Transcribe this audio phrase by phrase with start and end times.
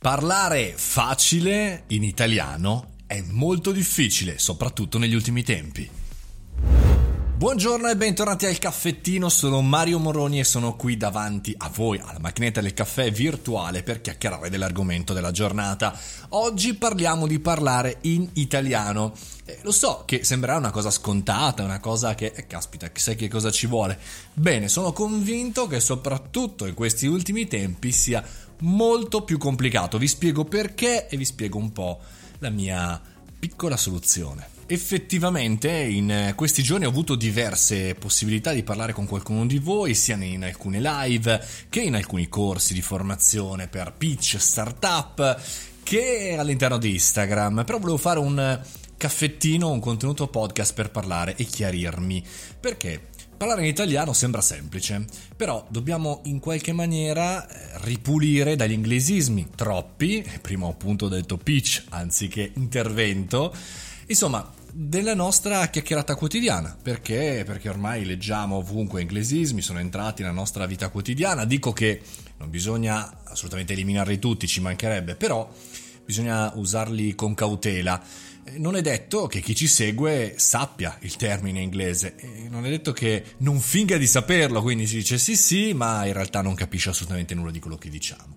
[0.00, 5.90] Parlare facile in italiano è molto difficile, soprattutto negli ultimi tempi.
[7.38, 12.20] Buongiorno e bentornati al caffettino, sono Mario Moroni e sono qui davanti a voi alla
[12.20, 15.98] macchinetta del caffè virtuale per chiacchierare dell'argomento della giornata.
[16.30, 19.12] Oggi parliamo di parlare in italiano.
[19.44, 23.28] Eh, lo so che sembrerà una cosa scontata, una cosa che, eh, caspita, sai che
[23.28, 23.98] cosa ci vuole.
[24.32, 28.22] Bene, sono convinto che soprattutto in questi ultimi tempi sia
[28.60, 29.98] molto più complicato.
[29.98, 32.00] Vi spiego perché e vi spiego un po'
[32.38, 33.00] la mia
[33.38, 34.56] piccola soluzione.
[34.70, 40.16] Effettivamente in questi giorni ho avuto diverse possibilità di parlare con qualcuno di voi, sia
[40.16, 45.40] in alcune live che in alcuni corsi di formazione per pitch startup
[45.82, 48.60] che all'interno di Instagram, però volevo fare un
[48.98, 52.22] caffettino, un contenuto podcast per parlare e chiarirmi.
[52.60, 53.06] Perché?
[53.38, 55.04] Parlare in italiano sembra semplice,
[55.36, 61.84] però dobbiamo in qualche maniera eh, ripulire dagli inglesismi, troppi, prima ho appunto detto pitch
[61.90, 63.54] anziché intervento,
[64.06, 67.44] insomma della nostra chiacchierata quotidiana, perché?
[67.46, 72.02] Perché ormai leggiamo ovunque inglesismi, sono entrati nella nostra vita quotidiana, dico che
[72.38, 75.48] non bisogna assolutamente eliminarli tutti, ci mancherebbe, però
[76.04, 78.02] bisogna usarli con cautela
[78.56, 82.14] non è detto che chi ci segue sappia il termine inglese,
[82.48, 86.12] non è detto che non finga di saperlo, quindi si dice sì sì, ma in
[86.12, 88.36] realtà non capisce assolutamente nulla di quello che diciamo.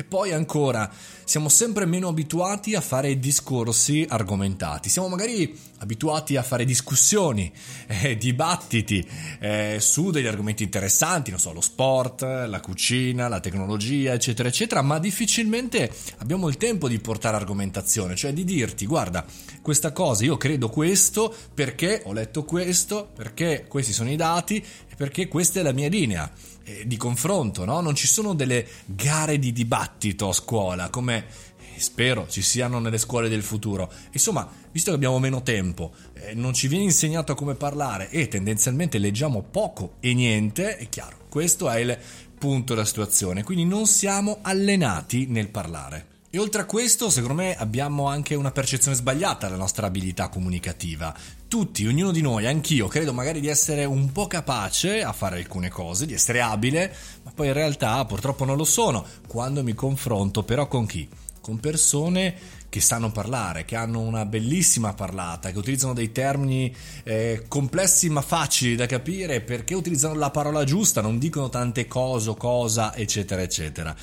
[0.00, 0.90] E poi ancora,
[1.24, 7.52] siamo sempre meno abituati a fare discorsi argomentati, siamo magari abituati a fare discussioni,
[7.86, 9.06] eh, dibattiti
[9.40, 14.80] eh, su degli argomenti interessanti, non so, lo sport, la cucina, la tecnologia, eccetera, eccetera,
[14.80, 19.22] ma difficilmente abbiamo il tempo di portare argomentazione, cioè di dirti, guarda,
[19.60, 24.94] questa cosa io credo questo perché ho letto questo, perché questi sono i dati e
[24.96, 26.32] perché questa è la mia linea
[26.64, 27.80] eh, di confronto, no?
[27.80, 32.98] Non ci sono delle gare di dibattito a scuola come eh, spero ci siano nelle
[32.98, 33.90] scuole del futuro.
[34.12, 38.98] Insomma, visto che abbiamo meno tempo, eh, non ci viene insegnato come parlare e tendenzialmente
[38.98, 41.98] leggiamo poco e niente, è chiaro, questo è il
[42.38, 46.09] punto della situazione, quindi non siamo allenati nel parlare.
[46.32, 51.12] E oltre a questo, secondo me, abbiamo anche una percezione sbagliata della nostra abilità comunicativa.
[51.48, 55.70] Tutti, ognuno di noi, anch'io, credo magari di essere un po' capace a fare alcune
[55.70, 60.44] cose, di essere abile, ma poi in realtà purtroppo non lo sono, quando mi confronto
[60.44, 61.08] però con chi?
[61.40, 62.36] Con persone
[62.68, 68.20] che sanno parlare, che hanno una bellissima parlata, che utilizzano dei termini eh, complessi ma
[68.20, 73.96] facili da capire perché utilizzano la parola giusta, non dicono tante cose, cosa, eccetera, eccetera.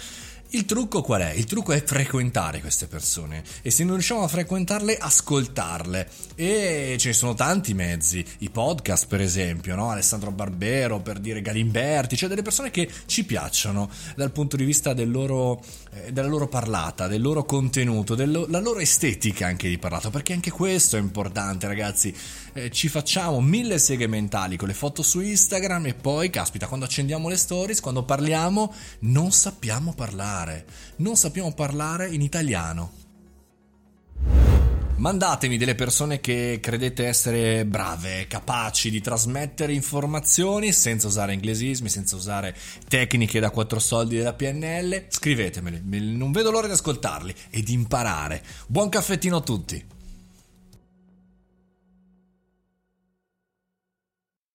[0.52, 1.31] Il trucco qual è?
[1.31, 6.09] Il trucco è frequentare queste persone e se non riusciamo a frequentarle, ascoltarle.
[6.35, 9.90] E ce ne sono tanti mezzi, i podcast per esempio, no?
[9.90, 14.94] Alessandro Barbero per dire Galimberti, cioè delle persone che ci piacciono dal punto di vista
[14.94, 20.09] del loro, eh, della loro parlata, del loro contenuto, della loro estetica anche di parlata,
[20.09, 22.16] perché anche questo è importante ragazzi.
[22.53, 26.86] Eh, ci facciamo mille seghe mentali con le foto su Instagram e poi, caspita, quando
[26.86, 30.66] accendiamo le stories, quando parliamo, non sappiamo parlare parlare,
[30.98, 32.92] non sappiamo parlare in italiano.
[34.98, 42.16] Mandatemi delle persone che credete essere brave, capaci di trasmettere informazioni senza usare inglesismi, senza
[42.16, 42.56] usare
[42.88, 45.06] tecniche da quattro soldi della PNL.
[45.08, 45.81] Scrivetemeli,
[46.16, 48.44] non vedo l'ora di ascoltarli e di imparare.
[48.66, 49.97] Buon caffettino a tutti!